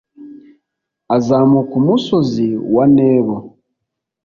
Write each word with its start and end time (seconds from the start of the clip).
azamuka 1.15 1.73
umusozi 1.81 2.47
wa 2.75 2.85
nebo 2.97 3.35